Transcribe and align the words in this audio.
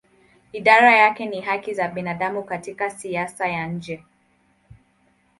Idara 0.51 0.97
yake 0.97 1.25
ni 1.25 1.41
haki 1.41 1.73
za 1.73 1.87
binadamu 1.87 2.43
katika 2.43 2.89
siasa 2.89 3.47
ya 3.47 3.67
nje. 3.67 4.03